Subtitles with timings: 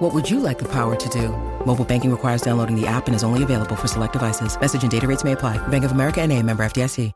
[0.00, 1.28] What would you like the power to do?
[1.66, 4.58] Mobile banking requires downloading the app and is only available for select devices.
[4.58, 5.58] Message and data rates may apply.
[5.68, 7.12] Bank of America and a member FDIC.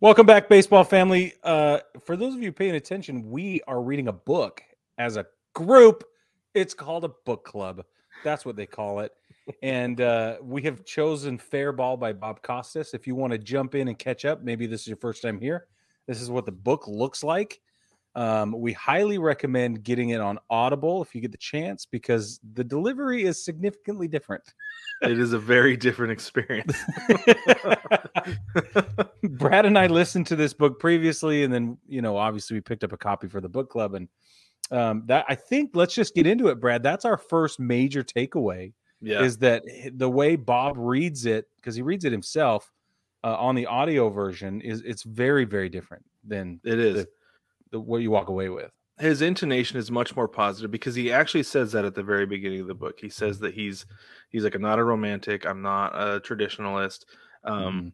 [0.00, 1.34] Welcome back, baseball family.
[1.42, 4.62] Uh, for those of you paying attention, we are reading a book
[4.96, 6.02] as a group.
[6.54, 7.84] It's called a book club.
[8.24, 9.12] That's what they call it.
[9.62, 12.94] And uh, we have chosen Fair Ball by Bob Costas.
[12.94, 15.38] If you want to jump in and catch up, maybe this is your first time
[15.38, 15.66] here.
[16.06, 17.60] This is what the book looks like.
[18.14, 22.62] Um, we highly recommend getting it on Audible if you get the chance because the
[22.62, 24.42] delivery is significantly different.
[25.00, 26.76] It is a very different experience.
[29.22, 32.84] Brad and I listened to this book previously, and then you know, obviously, we picked
[32.84, 34.08] up a copy for the book club, and
[34.70, 36.82] um, that I think let's just get into it, Brad.
[36.82, 38.72] That's our first major takeaway.
[39.00, 39.22] Yeah.
[39.22, 39.64] Is that
[39.96, 42.70] the way Bob reads it because he reads it himself
[43.24, 46.94] uh, on the audio version is it's very very different than It is.
[46.94, 47.08] the,
[47.72, 48.70] the what you walk away with.
[48.98, 52.60] His intonation is much more positive because he actually says that at the very beginning
[52.60, 53.00] of the book.
[53.00, 53.84] He says that he's
[54.28, 57.04] he's like I'm not a romantic, I'm not a traditionalist.
[57.42, 57.92] Um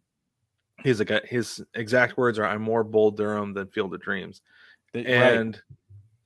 [0.85, 4.43] he's like a, his exact words are I'm more Bull Durham than Field of Dreams.
[4.93, 5.15] Th- right.
[5.15, 5.61] And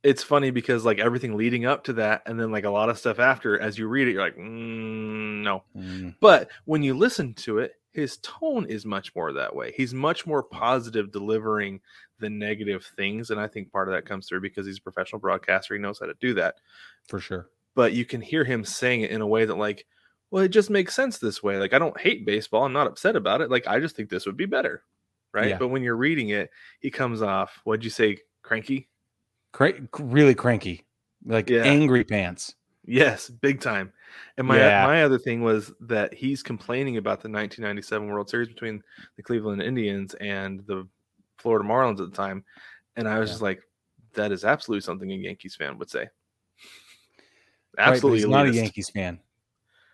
[0.03, 2.99] it's funny because like everything leading up to that and then like a lot of
[2.99, 5.63] stuff after as you read it you're like mm, no.
[5.77, 9.73] Mm, But when you listen to it, his tone is much more that way.
[9.77, 10.51] He's much more mm.
[10.51, 11.81] positive delivering
[12.19, 13.31] the negative things.
[13.31, 15.75] And I think part of that comes through because he's a professional broadcaster.
[15.75, 16.57] He knows how to do that.
[17.09, 17.49] for sure.
[17.75, 19.87] But you can hear him saying it in a way that, like,
[20.31, 21.59] well, it just makes sense this way.
[21.59, 22.65] Like, I don't hate baseball.
[22.65, 23.51] I'm not upset about it.
[23.51, 24.83] Like, I just think this would be better.
[25.33, 25.51] Right.
[25.51, 25.59] Yeah.
[25.59, 28.89] But when you're reading it, he comes off, what'd you say, cranky?
[29.53, 30.85] Cra- really cranky,
[31.25, 31.63] like Yeah.
[31.63, 32.55] angry pants.
[32.85, 33.93] Yes, big time.
[34.37, 34.85] And my Yeah.
[34.87, 38.83] my other thing was that he's complaining about the 1997 World Series between
[39.17, 40.89] the Cleveland Indians and the
[41.39, 42.45] Florida Marlins at the time,
[42.97, 43.33] and I was Yeah.
[43.35, 43.63] just like,
[44.15, 46.09] that is absolutely something a Yankees fan would say.
[47.79, 48.53] Right, Absolutely, he's not a.
[48.53, 49.19] Yankees fan.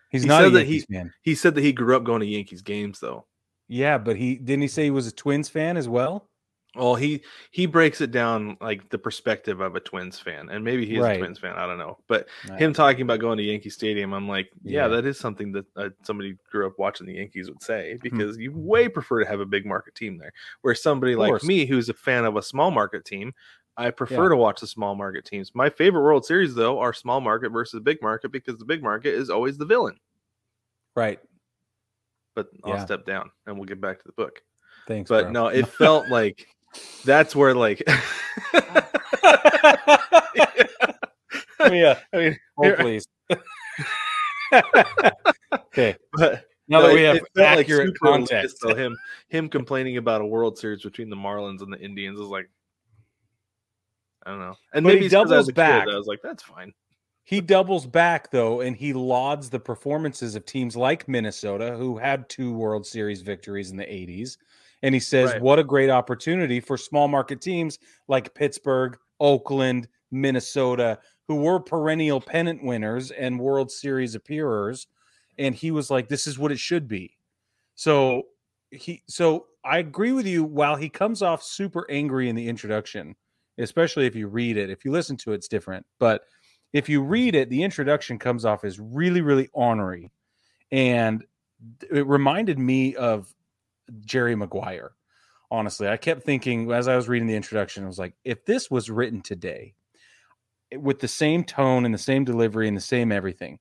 [0.09, 1.13] He's He not a that he- Yankees fan.
[1.21, 3.25] He said that he grew up going to Yankees games, though.
[3.67, 6.27] Yeah, but he didn't he say he was a Twins fan as well?
[6.75, 10.85] Well, he he breaks it down like the perspective of a Twins fan, and maybe
[10.85, 11.15] he is Right.
[11.15, 11.55] a Twins fan.
[11.55, 12.59] I don't know, but Right.
[12.61, 14.87] him talking about going to Yankee Stadium, I'm like, yeah, Yeah.
[14.89, 17.97] that is something that uh, somebody grew up watching the Yankees would say Hmm.
[18.03, 20.31] because you way prefer to have a big market team there.
[20.61, 23.33] Where somebody like me, who's a fan of a small market team,
[23.75, 24.29] I prefer Yeah.
[24.29, 25.55] to watch the small market teams.
[25.55, 29.15] My favorite World Series though are small market versus big market because the big market
[29.15, 29.99] is always the villain.
[30.95, 31.19] Right.
[32.35, 32.85] But I'll Yeah.
[32.85, 34.43] step down and we'll get back to the book.
[34.87, 35.07] Thanks.
[35.09, 35.31] But bro.
[35.31, 36.47] no, it felt like
[37.05, 37.81] that's where like.
[41.59, 41.99] yeah.
[42.13, 43.05] I mean, Oh, please.
[45.53, 45.95] okay.
[46.13, 48.59] but Now No, that we have felt like accurate context.
[48.59, 48.97] So him
[49.29, 52.49] him complaining about a World Series between the Marlins and the Indians is like,
[54.25, 54.55] I don't know.
[54.73, 55.87] And But he maybe I was doubles a kid, back.
[55.87, 56.73] I was like, that's fine.
[57.23, 62.27] He doubles back though, and he lauds the performances of teams like Minnesota, who had
[62.27, 64.37] two World Series victories in the 80s.
[64.81, 65.41] And he says, Right.
[65.41, 72.21] What a great opportunity for small market teams like Pittsburgh, Oakland, Minnesota, who were perennial
[72.21, 74.87] pennant winners and World Series appearers.
[75.37, 77.17] And he was like, This is what it should be.
[77.75, 78.23] So
[78.71, 80.43] he so I agree with you.
[80.43, 83.15] While he comes off super angry in the introduction,
[83.57, 85.85] especially if you read it, if you listen to it, it's different.
[85.99, 86.23] But
[86.73, 90.11] if you read it, the introduction comes off as really, really ornery.
[90.71, 91.23] And
[91.91, 93.33] it reminded me of
[94.01, 94.91] Jerry Maguire.
[95.51, 98.69] Honestly, I kept thinking as I was reading the introduction, I was like, if this
[98.69, 99.73] was written today
[100.77, 103.57] with the same tone and the same delivery and the same everything,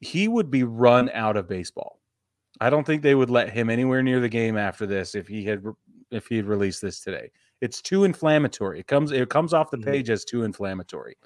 [0.00, 1.98] he would be run out of baseball.
[2.60, 5.44] I don't think they would let him anywhere near the game after this if he
[5.44, 5.64] had
[6.12, 7.30] if he had released this today.
[7.60, 8.78] It's too inflammatory.
[8.78, 9.84] It comes it comes off the Mhm.
[9.84, 11.16] page as too inflammatory.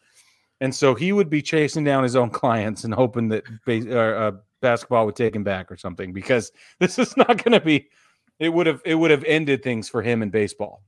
[0.61, 4.33] And so he would be chasing down his own clients and hoping that base, uh,
[4.62, 6.50] basketball would take him back or something because
[6.81, 7.89] this is not going to be.
[8.38, 10.82] It would have it would have ended things for him in baseball.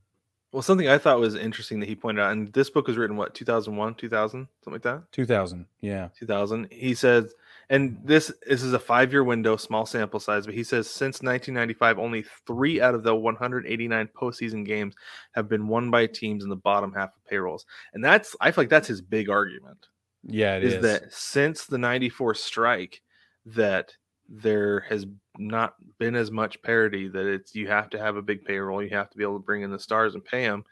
[0.51, 3.15] Well, something I thought was interesting that he pointed out, and this book was written
[3.15, 5.09] what 2001, 2000, something like that.
[5.11, 6.67] Two thousand, yeah, 2000.
[6.71, 7.33] He says,
[7.69, 11.21] and this this is a five year window, small sample size, but he says since
[11.21, 14.93] 1995, only three out of the 189 postseason games
[15.31, 18.63] have been won by teams in the bottom half of payrolls, and that's I feel
[18.63, 19.87] like that's his big argument
[20.23, 20.57] yeah.
[20.57, 23.01] It is, is, that since the 94 strike,
[23.45, 23.95] that
[24.29, 25.05] there has
[25.37, 28.89] not been as much parity that it's you have to have a big payroll, you
[28.89, 30.63] have to be able to bring in the stars and pay them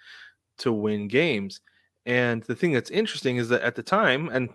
[0.59, 1.61] to win games.
[2.05, 4.49] And the thing that's interesting is that at the time, and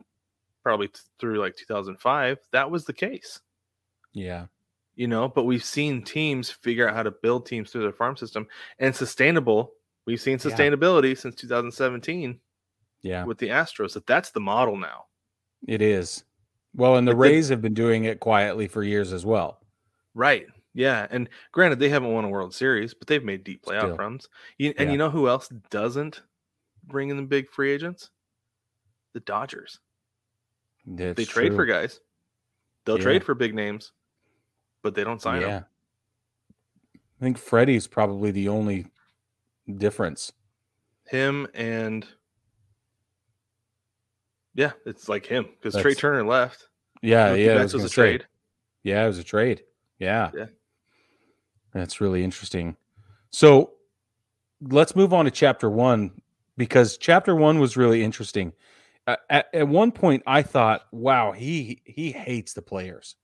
[0.63, 3.41] probably through like 2005, that was the case.
[4.13, 4.47] Yeah.
[4.97, 8.17] You know, but we've seen teams figure out how to build teams through their farm
[8.17, 8.47] system
[8.79, 9.73] and sustainable.
[10.07, 11.21] We've seen sustainability yeah.
[11.21, 12.39] since 2017.
[13.03, 13.25] Yeah.
[13.25, 15.05] With the Astros, that that's the model now.
[15.67, 16.25] It is.
[16.75, 19.61] Well, and the Rays have been doing it quietly for years as well.
[20.15, 20.47] Right.
[20.73, 21.07] Yeah.
[21.11, 23.97] And granted, they haven't won a World Series, but they've made deep playoff Still.
[23.97, 24.29] runs.
[24.59, 24.93] You, and yeah.
[24.93, 26.23] you know who else doesn't
[26.87, 28.11] bring in the big free agents?
[29.13, 29.81] The Dodgers.
[30.87, 31.57] That's they trade true.
[31.57, 32.01] for guys.
[32.85, 33.05] They'll yeah.
[33.05, 33.93] trade for big names,
[34.83, 35.49] but they don't sign yeah.
[35.49, 35.65] them.
[36.95, 38.87] I think Freddie's probably the only
[39.79, 40.33] difference.
[41.07, 42.07] Him and
[44.55, 46.69] yeah, it's like him because Trea Turner left.
[47.03, 48.27] Yeah, yeah, it was, a trade.
[48.83, 49.63] Yeah, it was a trade.
[49.99, 50.47] Yeah, yeah,
[51.73, 52.77] that's really interesting.
[53.31, 53.73] So
[54.61, 56.13] let's move on to chapter one
[56.57, 58.53] because chapter one was really interesting.
[59.07, 63.17] Uh, at, at one point, I thought, "Wow, he he hates the players,"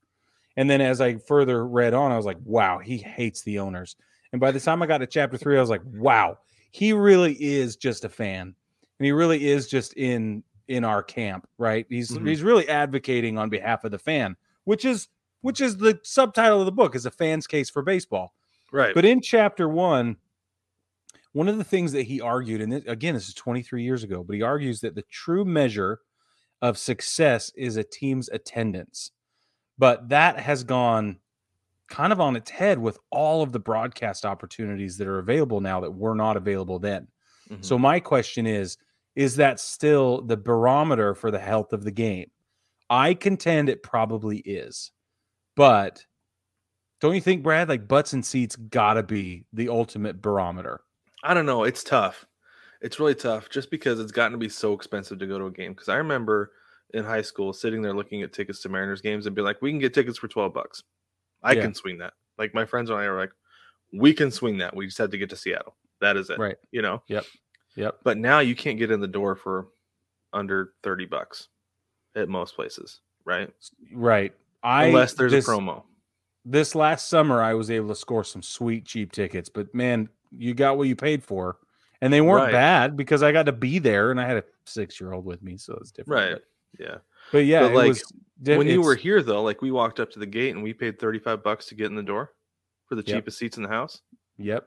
[0.57, 3.97] and then as I further read on, I was like, "Wow, he hates the owners."
[4.33, 6.39] And by the time I got to chapter three, I was like, "Wow,
[6.71, 8.55] he really is just a fan,
[8.99, 11.87] and he really is just in in our camp, right?
[11.89, 12.27] He's mm-hmm.
[12.27, 15.09] he's really advocating on behalf of the fan, which is
[15.43, 18.35] which is the subtitle of the book is a fan's case for baseball.
[18.73, 18.95] Right.
[18.95, 20.17] But in chapter 1,
[21.33, 24.23] one of the things that he argued and this, again this is 23 years ago,
[24.23, 26.01] but he argues that the true measure
[26.63, 29.13] of success is a team's attendance.
[29.79, 31.19] But that has gone
[31.89, 35.81] kind of on its head with all of the broadcast opportunities that are available now
[35.81, 37.09] that were not available then.
[37.51, 37.63] Mm-hmm.
[37.63, 38.77] So my question is
[39.17, 42.31] is that still the barometer for the health of the game?
[42.89, 44.93] I contend it probably is.
[45.61, 46.07] But
[47.03, 50.81] don't you think, Brad, like butts and seats gotta be the ultimate barometer?
[51.23, 51.65] I don't know.
[51.65, 52.25] It's tough.
[52.81, 55.51] It's really tough just because it's gotten to be so expensive to go to a
[55.51, 55.75] game.
[55.75, 56.53] Because I remember
[56.95, 59.71] in high school sitting there looking at tickets to Mariners games and be like, we
[59.71, 60.83] can get tickets for 12 bucks.
[61.43, 61.61] I yeah.
[61.61, 62.15] can swing that.
[62.39, 63.33] Like my friends and I are like,
[63.93, 64.75] we can swing that.
[64.75, 65.77] We just had to get to Seattle.
[66.01, 66.39] That is it.
[66.39, 66.57] Right.
[66.71, 67.03] You know?
[67.09, 67.27] Yep.
[67.77, 67.99] Yep.
[68.03, 69.67] But now you can't get in the door for
[70.33, 71.49] under 30 bucks
[72.17, 73.53] at most places, right?
[73.93, 74.33] Right.
[74.63, 75.85] I unless there's this, a promo.
[76.45, 80.55] This last summer I was able to score some sweet cheap tickets, but man, you
[80.55, 81.59] got what you paid for.
[82.03, 82.53] And they weren't right.
[82.53, 85.77] bad because I got to be there and I had a 6-year-old with me, so
[85.79, 86.31] it's different.
[86.33, 86.41] Right.
[86.79, 86.97] But, yeah.
[87.31, 88.13] But yeah, but like was,
[88.43, 90.99] when you were here though, like we walked up to the gate and we paid
[90.99, 92.33] 35 bucks to get in the door
[92.87, 93.19] for the yep.
[93.19, 94.01] cheapest seats in the house.
[94.39, 94.65] Yep.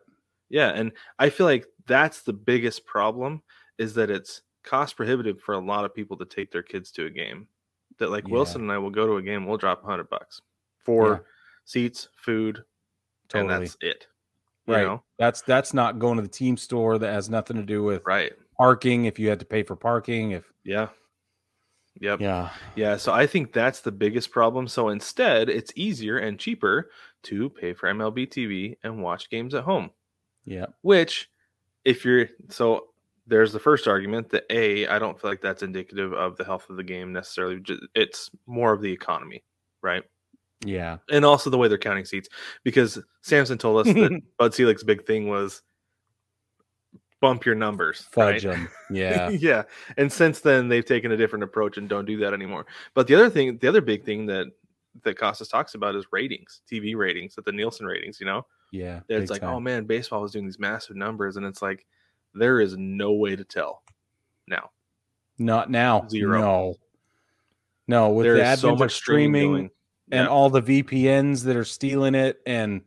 [0.49, 3.41] Yeah, and I feel like that's the biggest problem
[3.79, 7.05] is that it's cost prohibitive for a lot of people to take their kids to
[7.07, 7.47] a game.
[7.99, 8.33] That like yeah.
[8.33, 10.41] Wilson and I will go to a game, we'll drop hundred bucks
[10.79, 11.17] for yeah.
[11.65, 12.63] seats, food,
[13.29, 13.53] totally.
[13.53, 14.07] and that's it.
[14.67, 14.83] right.
[14.83, 15.03] Know?
[15.19, 16.97] That's that's not going to the team store.
[16.97, 19.05] That has nothing to do with right parking.
[19.05, 20.87] If you had to pay for parking, if yeah,
[21.99, 22.21] Yep.
[22.21, 22.49] Yeah.
[22.75, 22.97] Yeah.
[22.97, 24.67] So I think that's the biggest problem.
[24.67, 26.89] So instead, it's easier and cheaper
[27.23, 29.91] to pay for MLB TV and watch games at home.
[30.45, 30.67] Yeah.
[30.81, 31.29] Which,
[31.85, 32.87] if you're so,
[33.25, 36.69] there's the first argument that a I don't feel like that's indicative of the health
[36.69, 37.61] of the game necessarily.
[37.95, 39.43] It's more of the economy,
[39.81, 40.03] right?
[40.65, 40.97] Yeah.
[41.09, 42.29] And also the way they're counting seats,
[42.63, 45.61] because Samson told us that Bud Selig's big thing was
[47.21, 48.57] bump your numbers, fudge right?
[48.57, 48.69] them.
[48.91, 49.63] Yeah, yeah.
[49.97, 52.65] And since then, they've taken a different approach and don't do that anymore.
[52.93, 54.47] But the other thing, the other big thing that
[55.03, 58.19] that Costas talks about is ratings, TV ratings, at the Nielsen ratings.
[58.19, 58.99] You know, yeah.
[59.07, 59.55] It's like, time.
[59.55, 61.85] oh man, baseball was doing these massive numbers, and it's like
[62.33, 63.83] there is no way to tell
[64.47, 64.71] now.
[65.37, 66.07] Not now.
[66.07, 66.39] Zero.
[66.39, 66.75] No.
[67.87, 69.69] No, with there the advent so much streaming
[70.11, 72.81] and all the VPNs that are stealing it, and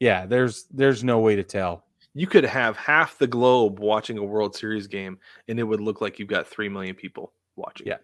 [0.00, 1.84] yeah, there's there's no way to tell.
[2.14, 6.00] You could have half the globe watching a World Series game, and it would look
[6.00, 7.86] like you've got three million people watching.
[7.86, 7.98] Yeah,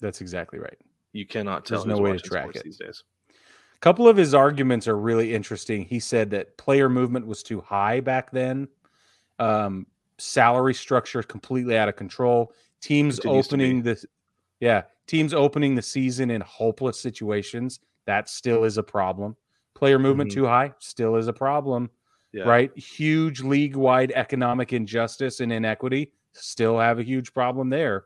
[0.00, 0.78] that's exactly right.
[1.12, 1.84] You cannot tell.
[1.84, 5.34] There's no way to track it these days A couple of his arguments are really
[5.34, 5.84] interesting.
[5.84, 8.68] He said that player movement was too high back then.
[9.38, 9.86] Um,
[10.18, 12.52] salary structure completely out of control.
[12.80, 14.02] Teams opening the
[14.60, 17.80] yeah, teams opening the season in hopeless situations.
[18.06, 19.36] That still is a problem.
[19.74, 20.40] Player movement mm-hmm.
[20.40, 21.90] too high still is a problem.
[22.32, 22.44] Yeah.
[22.44, 22.76] Right?
[22.76, 28.04] Huge league wide economic injustice and inequity still have a huge problem there.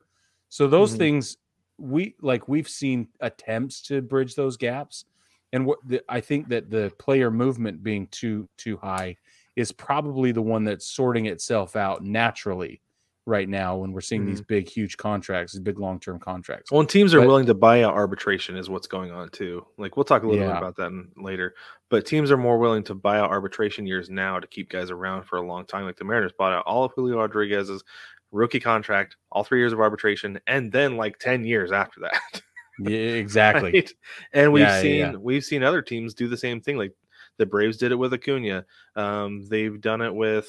[0.49, 0.99] So those mm-hmm.
[0.99, 1.37] things
[1.79, 5.05] we like we've seen attempts to bridge those gaps
[5.53, 9.17] and what the, I think that the player movement being too too high
[9.59, 12.81] is probably the one that's sorting itself out naturally
[13.27, 14.47] right now when we're seeing these Mhm.
[14.47, 16.71] big, huge contracts, these big long term contracts.
[16.71, 19.67] Well, and teams are But- willing to buy out arbitration, is what's going on too.
[19.77, 21.55] Like we'll talk a little bit about that in, later.
[21.91, 25.25] But teams are more willing to buy out arbitration years now to keep guys around
[25.25, 25.85] for a long time.
[25.85, 27.85] Like the Mariners bought out all of Julio Rodriguez's
[28.33, 32.41] rookie contract, all three years of arbitration, and then like ten years after that.
[32.79, 33.73] Yeah, exactly.
[33.73, 33.93] right?
[34.33, 35.13] And we've Yeah, yeah, seen yeah.
[35.17, 36.77] we've seen other teams do the same thing.
[36.79, 36.93] Like
[37.39, 38.65] the Braves did it with Acuna.
[38.97, 40.49] Um, they've done it with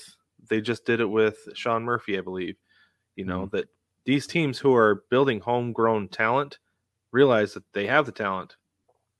[0.50, 2.55] they just did it with Sean Murphy, I believe.
[3.15, 3.55] You know Mm-hmm.
[3.58, 3.67] that
[4.05, 6.58] these teams who are building homegrown talent
[7.12, 8.55] realize that they have the talent.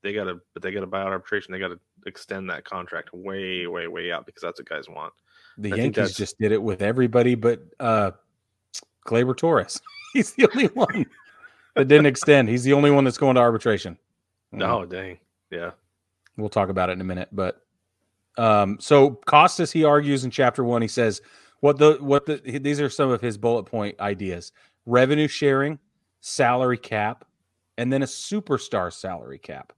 [0.02, 1.52] They gotta, but they gotta buy out arbitration.
[1.52, 5.14] They gotta extend that contract way, way, way out because that's what guys want.
[5.58, 8.12] The I Yankees just did it with everybody but uh
[9.06, 9.82] Gleyber Torres.
[10.14, 11.06] He's the only one
[11.76, 12.48] that didn't extend.
[12.50, 13.98] He's the only one that's going to arbitration.
[14.54, 14.60] Mm.
[14.60, 15.20] No, dang,
[15.52, 15.72] yeah,
[16.40, 17.62] We'll talk about it in a minute, but
[18.38, 20.82] um, so Costas he argues in chapter one.
[20.82, 21.22] He says
[21.60, 24.52] what the what the these are some of his bullet point ideas:
[24.86, 25.80] revenue sharing,
[26.22, 27.26] salary cap,
[27.78, 29.74] and then a superstar salary cap.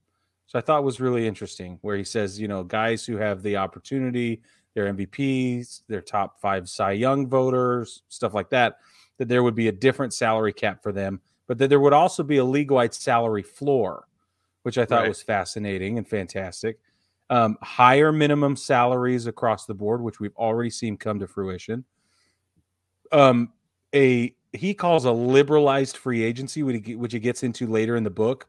[0.47, 3.55] So I thought was really interesting where he says, you know, guys who have the
[3.55, 4.41] opportunity,
[4.73, 8.79] they're MVPs, they're top five Cy Young voters, stuff like that,
[9.17, 12.21] that there would be a different salary cap for them, but that there would also
[12.21, 14.07] be a league-wide salary floor,
[14.63, 15.07] which I thought Right.
[15.09, 16.79] was fascinating and fantastic.
[17.29, 21.85] Um, higher minimum salaries across the board, which we've already seen come to fruition.
[23.11, 23.53] Um,
[23.95, 28.03] a he calls a liberalized free agency, which he, which he gets into later in
[28.03, 28.47] the book,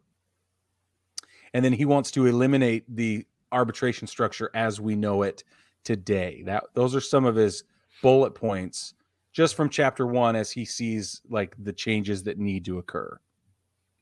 [1.54, 5.44] and then he wants to eliminate the arbitration structure as we know it
[5.84, 6.42] today.
[6.44, 7.64] That those are some of his
[8.02, 8.94] bullet points
[9.32, 13.18] just from chapter one as he sees like the changes that need to occur.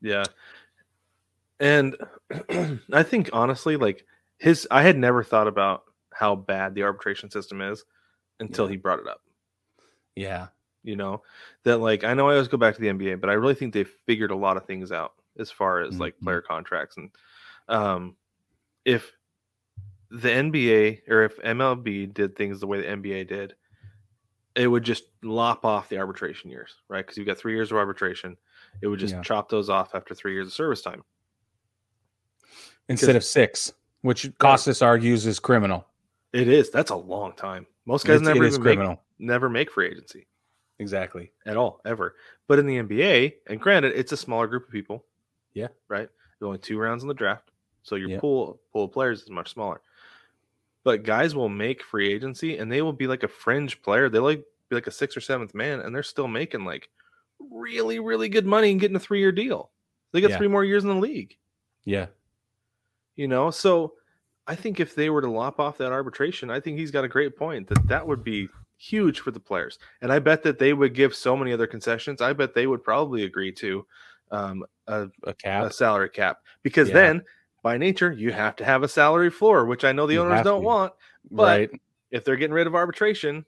[0.00, 0.24] yeah.
[1.60, 1.96] And
[2.92, 4.04] I think honestly, like
[4.38, 7.84] his, I had never thought about how bad the arbitration system is
[8.40, 8.70] until Yeah.
[8.72, 9.20] he brought it up.
[10.16, 10.48] Yeah,
[10.82, 11.22] you know
[11.64, 13.74] that like i know i always go back to the nba but i really think
[13.74, 16.22] they've figured a lot of things out as far as like Mhm.
[16.22, 17.10] player contracts and
[17.68, 18.16] um
[18.86, 19.12] if
[20.10, 23.54] the nba or if mlb did things the way the nba did
[24.56, 27.76] it would just lop off the arbitration years right because you've got three years of
[27.76, 28.34] arbitration
[28.80, 29.22] it would just Yeah.
[29.22, 31.04] chop those off after three years of service time
[32.90, 35.86] instead of six, which Costas argues is criminal.
[36.32, 39.02] it is that's a long time most guys It's- never even make, criminal.
[39.18, 40.26] never make free agency
[40.78, 41.32] Exactly.
[41.44, 42.14] at all ever
[42.46, 45.04] but in the nba and granted it's a smaller group of people
[45.54, 45.68] Yeah.
[45.88, 47.50] right there's only two rounds in the draft
[47.82, 48.20] so your Yeah.
[48.20, 49.80] pool pool of players is much smaller
[50.84, 54.20] but guys will make free agency and they will be like a fringe player they
[54.20, 56.88] like be like a sixth or seventh man and they're still making like
[57.50, 59.70] really really good money and getting a three-year deal
[60.12, 60.38] they get Yeah.
[60.38, 61.36] three more years in the league
[61.84, 62.06] Yeah.
[63.16, 63.92] You know so
[64.46, 67.08] i think if they were to lop off that arbitration i think he's got a
[67.08, 70.72] great point that that would be huge for the players and i bet that they
[70.72, 73.84] would give so many other concessions i bet they would probably agree to
[74.30, 75.64] um, a, A cap.
[75.64, 76.94] a salary cap because Yeah.
[76.94, 77.22] then
[77.62, 80.42] by nature you have to have a salary floor which i know the You owners
[80.42, 80.66] don't to.
[80.66, 80.92] want
[81.30, 81.70] but right.
[82.10, 83.44] if they're getting rid of arbitration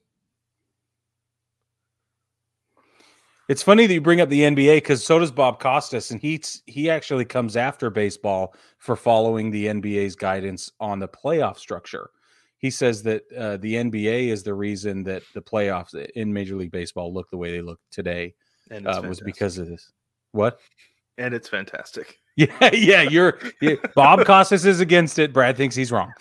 [3.48, 6.62] It's funny that you bring up the NBA because so does Bob Costas, and he's
[6.66, 12.10] he actually comes after baseball for following the NBA's guidance on the playoff structure.
[12.58, 16.70] He says that uh, the NBA is the reason that the playoffs in Major League
[16.70, 18.34] Baseball look the way they look today
[18.70, 19.90] and uh, was because of this.
[20.30, 20.60] What?
[21.18, 23.02] and it's fantastic Yeah, yeah.
[23.02, 25.32] You're yeah, Bob Costas is against it.
[25.32, 26.12] Brad thinks he's wrong.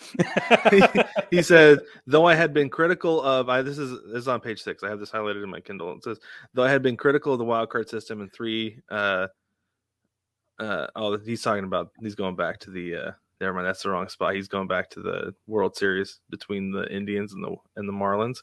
[1.31, 4.61] he said, though I had been critical of I this is this is on page
[4.61, 4.83] six.
[4.83, 5.93] I have this highlighted in my Kindle.
[5.93, 6.19] It says,
[6.53, 9.27] though I had been critical of the wild card system in three uh
[10.59, 13.89] uh oh he's talking about he's going back to the uh never mind, that's the
[13.89, 14.35] wrong spot.
[14.35, 18.39] He's going back to the World Series between the Indians and the and the Marlins.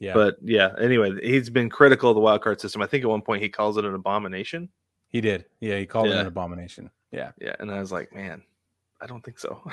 [0.00, 2.82] Yeah, But yeah, anyway, he's been critical of the wild card system.
[2.82, 4.68] I think at one point he calls it an abomination.
[5.14, 5.44] He did.
[5.60, 6.90] Yeah, he called it an abomination.
[7.12, 7.30] Yeah.
[7.40, 8.42] Yeah, and I was like, man,
[9.00, 9.62] I don't think so.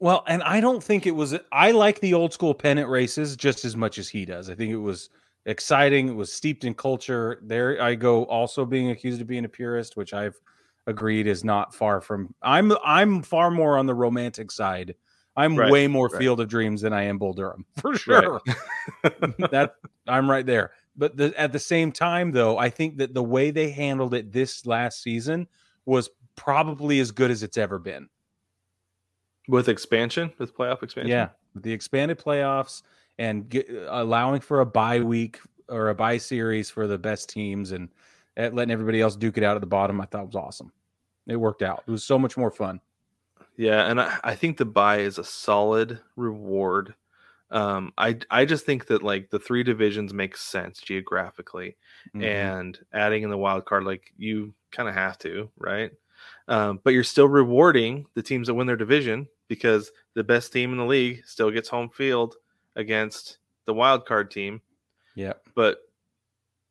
[0.00, 1.36] Well, and I don't think it was.
[1.52, 4.50] I like the old school pennant races just as much as he does.
[4.50, 5.10] I think it was
[5.46, 6.08] exciting.
[6.08, 7.38] It was steeped in culture.
[7.42, 10.34] There, I go also being accused of being a purist, which I've
[10.88, 12.34] agreed is not far from.
[12.42, 14.96] I'm I'm far more on the romantic side.
[15.36, 16.18] I'm Right, way more right.
[16.18, 18.00] Field of Dreams than I am Bull Durham for Right.
[18.00, 18.40] sure.
[19.50, 19.76] that
[20.08, 20.72] I'm right there.
[20.96, 24.32] But the, at the same time, though, I think that the way they handled it
[24.32, 25.48] this last season
[25.86, 28.08] was probably as good as it's ever been.
[29.48, 31.10] with expansion, with playoff expansion.
[31.10, 32.82] Yeah, with the expanded playoffs
[33.18, 37.72] and get, allowing for a bye week or a bye series for the best teams
[37.72, 37.88] and
[38.36, 40.72] uh, letting everybody else duke it out at the bottom, I thought was awesome.
[41.26, 41.82] It worked out.
[41.86, 42.80] It was so much more fun.
[43.56, 46.94] Yeah, and I, I think the buy is a solid reward
[47.52, 51.76] Um, I I just think that like the three divisions make sense geographically,
[52.16, 52.22] Mhm.
[52.24, 55.92] and adding in the wild card, like you kind of have to, right?
[56.48, 60.72] Um, but you're still rewarding the teams that win their division because the best team
[60.72, 62.36] in the league still gets home field
[62.76, 64.60] against the wild card team.
[65.14, 65.78] yeah, But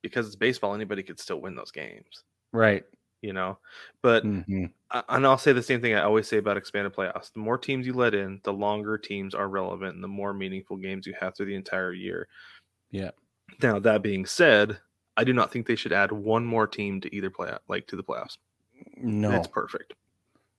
[0.01, 2.23] because it's baseball, anybody could still win those games,
[2.53, 2.83] right.
[3.21, 3.57] You know.
[4.01, 4.71] But Mhm.
[4.89, 7.31] I- and I'll say the same thing I always say about expanded playoffs.
[7.33, 10.77] The more teams you let in, the longer teams are relevant and the more meaningful
[10.77, 12.27] games you have through the entire year.
[12.89, 13.11] Yeah.
[13.61, 14.79] Now that being said,
[15.17, 17.95] I do not think they should add one more team to either play like to
[17.95, 18.37] the playoffs.
[18.97, 19.93] No, It's perfect.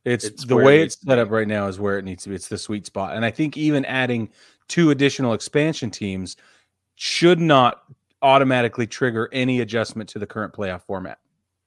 [0.04, 2.25] It's, It's the where it way it's set up right now is where it needs
[2.25, 2.35] to be.
[2.35, 3.14] It's the sweet spot.
[3.16, 4.31] And I think even adding
[4.69, 6.37] two additional expansion teams
[6.97, 7.85] should not
[8.21, 11.19] automatically trigger any adjustment to the current playoff format.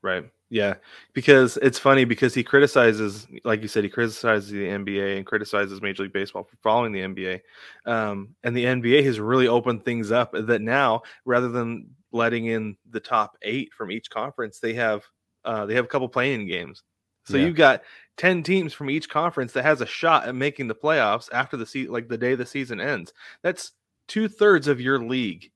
[0.01, 0.29] Right.
[0.49, 0.75] Yeah.
[1.13, 5.81] Because it's funny because he criticizes, like you said, he criticizes the NBA and criticizes
[5.81, 7.41] Major League Baseball for following the NBA.
[7.85, 12.77] Um, and the NBA has really opened things up that now, rather than letting in
[12.91, 15.03] the top eight from each conference, they have
[15.45, 16.83] uh, they have a couple playing games.
[17.25, 17.45] So Yeah.
[17.47, 17.81] you've got
[18.17, 21.65] 10 teams from each conference that has a shot at making the playoffs after the
[21.65, 23.13] season, like the day the season ends.
[23.43, 23.71] That's
[24.07, 25.51] two thirds of your league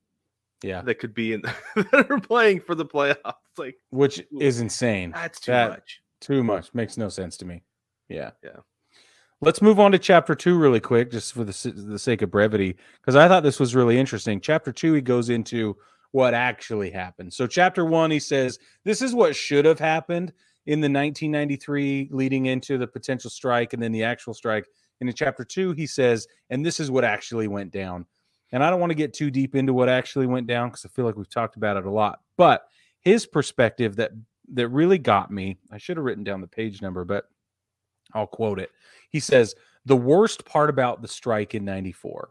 [0.62, 0.82] Yeah.
[0.82, 1.42] that could be in
[1.76, 3.34] that are playing for the playoffs.
[3.56, 5.10] Like Which is insane.
[5.12, 6.00] that's too That- much.
[6.20, 6.74] Too much.
[6.74, 7.62] Makes no sense to me.
[8.08, 8.32] Yeah.
[8.44, 8.58] Yeah.
[9.40, 12.76] Let's move on to chapter two really quick, just for the, the sake of brevity,
[13.00, 14.38] because I thought this was really interesting.
[14.38, 15.78] Chapter two, he goes into
[16.12, 17.32] what actually happened.
[17.32, 20.34] So, chapter one, he says, This is what should have happened
[20.66, 24.66] in the 1993 leading into the potential strike and then the actual strike.
[25.00, 28.04] And in chapter two, he says, And this is what actually went down.
[28.52, 30.88] And I don't want to get too deep into what actually went down because I
[30.88, 32.20] feel like we've talked about it a lot.
[32.36, 32.66] But
[33.00, 34.12] his perspective that
[34.52, 37.26] that really got me, I should have written down the page number, but
[38.12, 38.70] I'll quote it.
[39.10, 39.54] He says,
[39.84, 42.30] The worst part about the strike in 94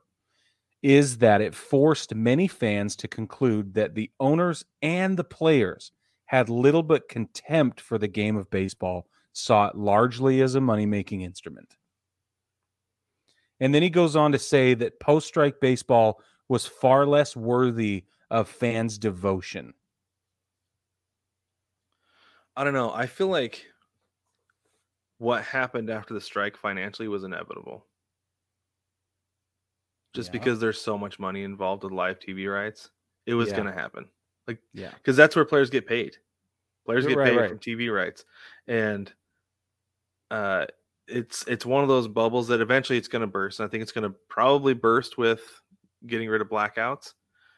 [0.81, 5.91] is that it forced many fans to conclude that the owners and the players
[6.25, 10.85] had little but contempt for the game of baseball, saw it largely as a money
[10.85, 11.75] making instrument.
[13.59, 18.05] And then he goes on to say that post strike baseball was far less worthy
[18.29, 19.73] of fans' devotion.
[22.55, 22.91] I don't know.
[22.91, 23.65] I feel like
[25.17, 27.85] what happened after the strike financially was inevitable.
[30.13, 30.39] Just Yeah.
[30.39, 32.91] because there's so much money involved with live TV rights,
[33.25, 33.57] it was Yeah.
[33.57, 34.09] going to happen.
[34.47, 34.91] Like, yeah.
[34.91, 36.17] Because that's where players get paid.
[36.85, 37.49] Players Yeah, get right, paid right.
[37.49, 38.25] from TV rights,
[38.67, 39.13] and
[40.31, 40.65] uh,
[41.09, 43.59] it's it's one of those bubbles that eventually it's going to burst.
[43.59, 45.41] And I think it's going to probably burst with
[46.07, 47.13] getting rid of blackouts.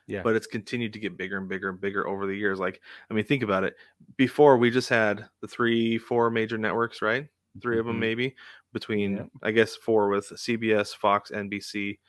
[0.07, 0.23] Yeah.
[0.23, 2.59] but it's continued to get bigger and bigger and bigger over the years.
[2.59, 3.75] Like, I mean, think about it.
[4.17, 7.27] Before we just had the three, four major networks, right?
[7.61, 7.99] 3 of them Mhm.
[7.99, 8.35] maybe
[8.73, 9.29] between, Yep.
[9.43, 11.99] I guess, four with CBS, Fox, NBC,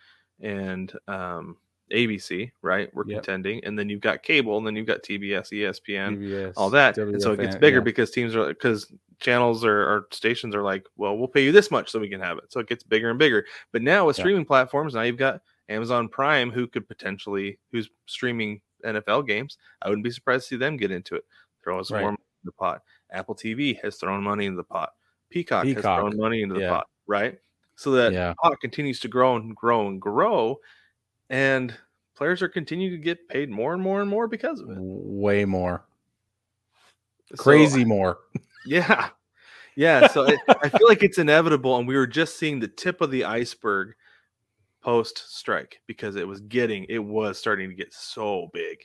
[0.40, 1.59] and um,
[1.90, 2.95] ABC, right?
[2.95, 3.23] We're Yep.
[3.23, 6.97] contending, and then you've got cable, and then you've got TBS, ESPN, CBS, all that.
[6.99, 7.85] And so it gets bigger yeah.
[7.85, 11.71] because teams are because channels or, or stations are like, well, we'll pay you this
[11.71, 12.45] much so we can have it.
[12.49, 13.47] So it gets bigger and bigger.
[13.73, 14.23] But now with Yeah.
[14.23, 19.59] streaming platforms, now you've got Amazon Prime, who could potentially who's streaming NFL games.
[19.81, 21.25] I wouldn't be surprised to see them get into it.
[21.62, 22.03] Throw some Right.
[22.03, 22.83] more money in the pot.
[23.12, 24.92] Apple TV has thrown money into the pot.
[25.31, 26.71] Peacock, has thrown money into the yeah.
[26.71, 27.38] pot, right?
[27.77, 28.35] So that Yeah.
[28.42, 30.59] pot continues to grow and grow and grow,
[31.33, 31.75] and
[32.14, 34.77] players are continuing to get paid more and more and more because of it.
[34.79, 35.85] way more.
[37.35, 38.18] So- Crazy more.
[38.66, 39.09] yeah.
[39.75, 40.07] Yeah.
[40.09, 41.77] So I, I feel like it's inevitable.
[41.79, 43.95] And we were just seeing the tip of the iceberg
[44.83, 48.79] post strike because it was getting, it was starting to get so big.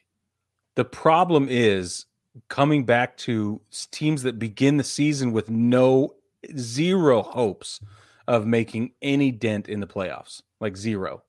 [0.75, 2.05] The problem is
[2.47, 3.59] coming back to
[3.91, 6.15] teams that begin the season with no
[6.55, 7.81] zero hopes
[8.27, 11.23] of making any dent in the playoffs, like zero.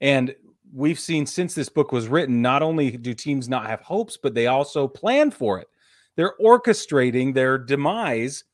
[0.00, 0.34] And
[0.74, 4.34] we've seen since this book was written, not only do teams not have hopes, but
[4.34, 5.68] they also plan for it.
[6.16, 8.44] They're orchestrating their demise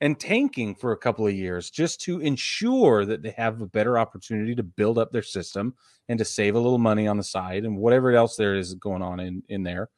[0.00, 3.98] and tanking for a couple of years just to ensure that they have a better
[3.98, 5.74] opportunity to build up their system
[6.08, 9.02] and to save a little money on the side and whatever else there is going
[9.02, 9.88] on in in there.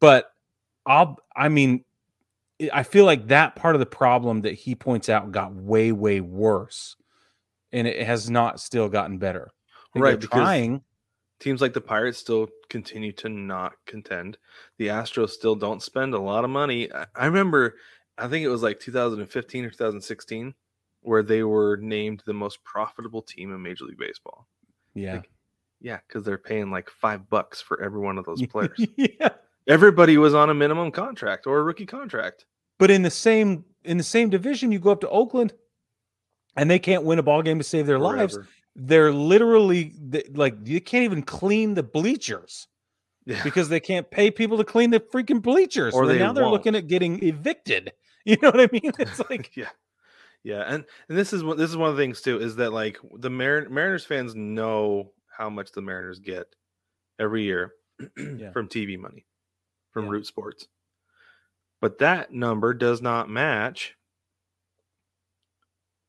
[0.00, 0.30] But
[0.86, 1.84] I'll I mean
[2.60, 5.92] I- I feel like that part of the problem that he points out got way
[5.92, 6.96] way worse
[7.72, 9.50] and it has not still gotten better.
[9.94, 10.82] Right, because- trying.
[11.40, 14.38] Teams like the Pirates still continue to not contend.
[14.76, 16.92] The Astros still don't spend a lot of money.
[16.92, 17.76] I, I remember,
[18.18, 20.54] I think it was like 2015 or 2016,
[21.02, 24.48] where they were named the most profitable team in Major League Baseball.
[24.94, 25.12] Yeah.
[25.14, 25.30] like,
[25.80, 28.84] Yeah, because they're paying like five bucks for every one of those players.
[28.96, 29.28] yeah.
[29.68, 32.46] Everybody was on a minimum contract or a rookie contract.
[32.78, 35.52] But in the same in the same division, you go up to Oakland,
[36.56, 38.48] and they can't win a ball game to save their lives, Forever.
[38.76, 39.94] They're literally
[40.32, 42.68] like you can't even clean the bleachers
[43.26, 43.42] Yeah.
[43.42, 45.94] because they can't pay people to clean the freaking bleachers.
[45.94, 47.92] Or So they now they're looking at getting evicted.
[48.24, 48.92] You know what I mean?
[48.98, 49.70] It's like yeah
[50.44, 52.72] yeah and and this is what this is one of the things too is that
[52.74, 56.46] like the Mar- mariners fans know how much the mariners get
[57.18, 57.72] every year
[58.18, 58.50] Yeah.
[58.52, 59.24] from tv money
[59.92, 60.10] from Yeah.
[60.10, 60.68] root sports
[61.80, 63.96] but that number does not match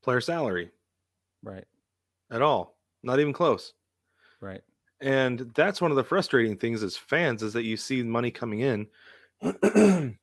[0.02, 0.70] player salary
[1.42, 1.64] right,
[2.30, 3.72] at all not even close
[4.40, 4.60] right.
[5.00, 8.60] and that's one of the frustrating things as fans is that you see money coming
[8.60, 8.86] in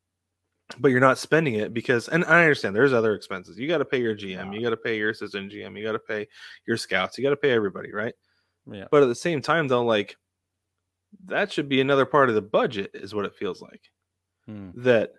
[0.80, 3.86] but you're not spending it because and i understand there's other expenses you got to
[3.86, 4.52] pay your gm Yeah.
[4.52, 6.28] you got to pay your assistant gm you got to pay
[6.68, 8.14] your scouts you got to pay everybody right
[8.70, 8.86] Yeah.
[8.92, 10.18] but at the same time though like
[11.26, 13.82] that should be another part of the budget is what it feels like
[14.46, 14.70] Hmm.
[14.84, 15.12] that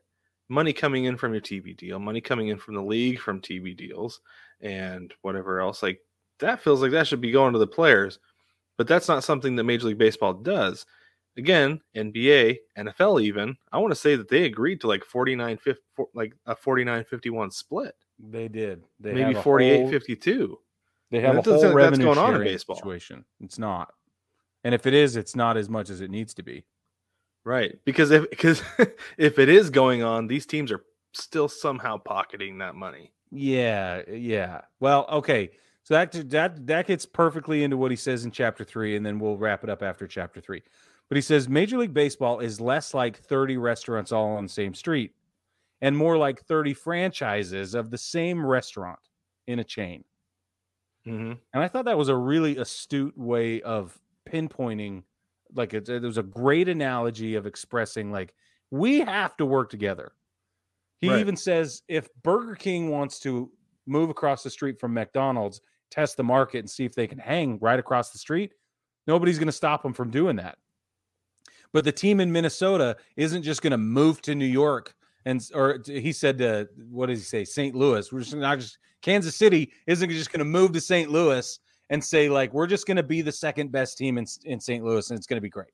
[0.48, 3.76] money coming in from your tv deal money coming in from the league from tv
[3.76, 4.20] deals
[4.62, 6.00] and whatever else like
[6.40, 8.18] that feels like that should be going to the players
[8.76, 10.86] but that's not something that major league baseball does
[11.36, 15.82] again nba nfl even i want to say that they agreed to like 49 50,
[16.14, 18.82] like a 49 51 split They did.
[19.00, 20.58] They maybe have a 48 whole- 52
[21.10, 22.76] They And have a whole like that's revenue going on in baseball.
[22.76, 23.24] situation.
[23.40, 23.92] It's not,
[24.64, 26.64] and if it is, it's not as much as it needs to be.
[27.44, 28.62] right because if because
[29.18, 30.82] if it is going on these teams are
[31.14, 34.62] still somehow pocketing that money Yeah, yeah.
[34.80, 35.50] Well, okay.
[35.88, 39.18] So that that that gets perfectly into what he says in chapter three, and then
[39.18, 40.62] we'll wrap it up after chapter three.
[41.08, 44.74] But he says Major League Baseball is less like 30 restaurants all on the same
[44.74, 45.14] street
[45.80, 48.98] and more like 30 franchises of the same restaurant
[49.46, 50.04] in a chain.
[51.06, 51.32] mm-hmm.
[51.54, 53.98] And I thought that was a really astute way of
[54.28, 55.04] pinpointing,
[55.54, 58.34] like it, it was a great analogy of expressing, like,
[58.70, 60.12] we have to work together.
[61.00, 61.20] He Right.
[61.20, 63.50] even says if Burger King wants to
[63.86, 67.58] move across the street from McDonald's, test the market and see if they can hang
[67.60, 68.52] right across the street,
[69.06, 70.58] nobody's going to stop them from doing that.
[71.72, 74.94] But the team in Minnesota isn't just going to move to New York
[75.26, 77.74] and or he said to what does he say St.
[77.74, 78.10] Louis.
[78.12, 81.10] We're just not just Kansas City isn't just going to move to St.
[81.10, 81.58] Louis
[81.90, 84.82] and say like we're just going to be the second best team in in St.
[84.84, 85.68] Louis and it's going to be great.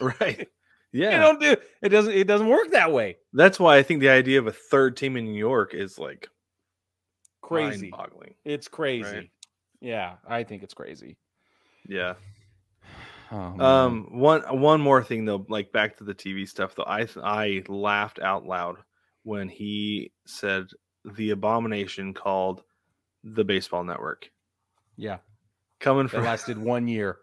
[0.00, 0.46] right
[0.92, 3.16] yeah You don't do it doesn't it doesn't work that way.
[3.32, 6.28] that's why i think the idea of a third team in new york is like
[7.48, 7.90] Crazy.
[7.90, 9.16] boggling It's crazy.
[9.16, 9.30] Right.
[9.80, 11.16] Yeah, I think it's crazy.
[11.88, 12.14] yeah
[13.30, 13.60] Oh.
[13.60, 17.62] Um, one one more thing though, like back to the TV stuff though, I I
[17.68, 18.78] laughed out loud
[19.22, 20.64] when he said
[21.04, 22.62] the abomination called
[23.22, 24.30] the Baseball Network
[24.98, 25.18] yeah,
[25.78, 27.18] coming from lasted one year.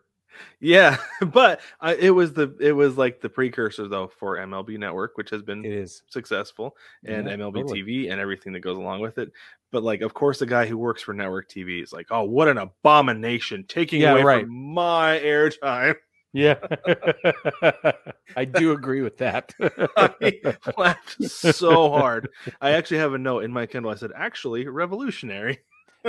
[0.60, 0.98] Yeah,
[1.34, 5.30] but I, it was the it was like the precursor though for MLB Network, which
[5.30, 6.04] has been It is.
[6.10, 7.84] successful, and Yeah, MLB totally.
[7.84, 9.32] TV and everything that goes along with it.
[9.72, 12.48] But like, of course, the guy who works for network TV is like, "Oh, what
[12.48, 13.66] an abomination!
[13.68, 14.46] Taking Yeah, away right.
[14.46, 15.96] from my airtime."
[16.34, 16.56] Yeah,
[18.36, 19.54] I do agree with that.
[19.98, 22.28] I laughed so hard.
[22.62, 23.92] I actually have a note in my Kindle.
[23.92, 25.60] I said, "Actually, revolutionary."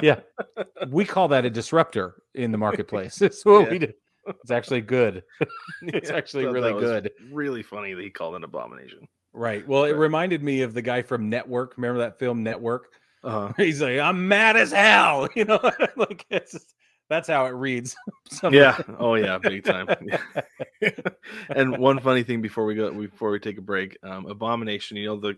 [0.03, 0.21] yeah,
[0.89, 3.23] we call that a disruptor in the marketplace.
[3.23, 3.71] It's what Yeah.
[3.71, 3.93] we do.
[4.29, 5.23] It's actually good.
[5.83, 7.11] It's Yeah, actually really good.
[7.31, 9.07] Really funny that he called an abomination.
[9.33, 9.67] Right.
[9.69, 9.99] Well, it Right.
[9.99, 11.75] reminded me of the guy from Network.
[11.77, 12.89] Remember that film Network?
[13.23, 15.29] Uh, He's like, I'm mad as hell.
[15.35, 15.61] You know,
[15.97, 16.75] like it's just,
[17.09, 17.95] that's how it reads.
[18.51, 18.79] Yeah.
[18.99, 19.89] Oh yeah, big time.
[20.03, 20.91] Yeah.
[21.51, 24.97] and one funny thing before we go, before we take a break, um, abomination.
[24.97, 25.37] You know the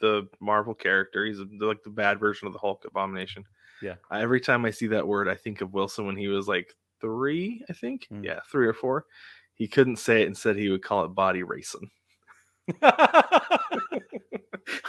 [0.00, 1.24] the Marvel character.
[1.24, 2.84] He's like the bad version of the Hulk.
[2.86, 3.44] Abomination.
[3.82, 3.94] Yeah.
[4.12, 7.62] Every time I see that word, I think of Wilson when he was like three.
[7.68, 8.06] I think.
[8.10, 8.24] Mm.
[8.24, 9.04] Yeah, three or four.
[9.54, 11.90] He couldn't say it and said he would call it body racing.
[12.82, 13.30] I'm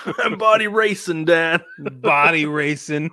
[0.37, 1.63] body racing, Dad.
[1.77, 3.11] Body racing.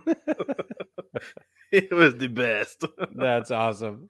[1.73, 2.85] It was the best.
[3.15, 4.09] That's awesome.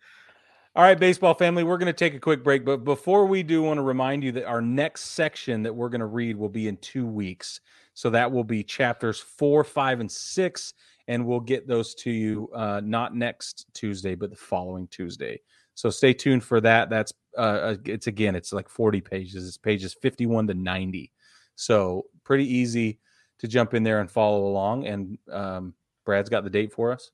[0.76, 2.64] All right, baseball family, we're going to take a quick break.
[2.64, 6.00] But before we do, want to remind you that our next section that we're going
[6.00, 7.61] to read will be in two weeks.
[7.94, 10.74] So that will be chapters four, five, and six.
[11.11, 15.40] And we'll get those to you uh, not next Tuesday, but the following Tuesday.
[15.75, 16.88] So stay tuned for that.
[16.88, 19.49] That's uh, it's again, it's like 40 pages.
[19.49, 21.11] It's pages 51 to 90.
[21.57, 23.01] So pretty easy
[23.40, 24.87] to jump in there and follow along.
[24.87, 27.11] And um, Brad's got the date for us.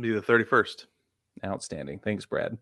[0.00, 0.86] Be the 31st.
[1.44, 1.98] Outstanding.
[1.98, 2.56] Thanks, Brad.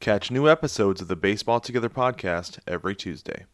[0.00, 3.46] Catch new episodes of the Baseball Together podcast every Tuesday.